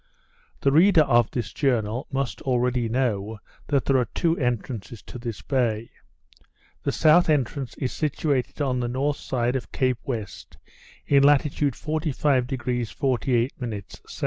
The 0.61 0.71
reader 0.71 1.03
of 1.03 1.29
this 1.29 1.53
journal 1.53 2.07
must 2.11 2.41
already 2.41 2.89
know 2.89 3.39
that 3.67 3.85
there 3.85 3.97
are 3.99 4.05
two 4.15 4.35
entrances 4.39 5.03
to 5.03 5.19
this 5.19 5.43
bay. 5.43 5.91
The 6.81 6.91
south 6.91 7.29
entrance 7.29 7.75
is 7.75 7.91
situated 7.93 8.63
on 8.63 8.79
the 8.79 8.87
north 8.87 9.17
side 9.17 9.55
of 9.55 9.71
Cape 9.71 9.99
West, 10.03 10.57
in 11.05 11.21
latitude 11.21 11.75
45° 11.75 12.91
48' 12.95 13.53
S. 14.03 14.19